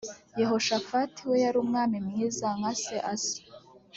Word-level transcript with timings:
yehoshafati 0.39 1.19
we 1.29 1.35
yari 1.43 1.57
umwami 1.63 1.97
mwiza 2.07 2.47
nka 2.57 2.71
se 2.81 2.95
asa 3.13 3.37